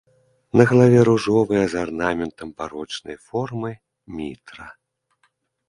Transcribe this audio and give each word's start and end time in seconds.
На 0.61 0.65
галаве 0.69 0.99
ружовая 1.09 1.63
з 1.73 1.83
арнаментам 1.83 2.47
барочнай 2.63 3.17
формы 3.29 3.71
мітра. 4.17 4.67